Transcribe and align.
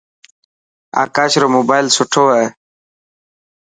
آڪاش 1.03 1.31
رو 1.41 1.47
موبائل 1.55 1.85
سٺو 1.97 2.23
هي. 2.35 2.45